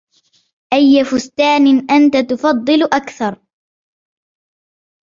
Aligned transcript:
أي 0.73 1.03
فستان 1.05 1.77
أنتَ 1.91 2.17
تُفضِل 2.29 2.83
أكثر؟ 2.83 3.35